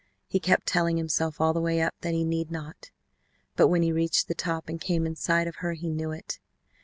[0.25, 2.89] He kept telling himself all the way up that he need not,
[3.55, 6.39] but when he reached the top and came in sight of her he knew it.